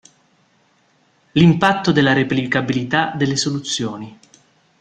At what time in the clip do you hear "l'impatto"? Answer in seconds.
1.33-1.91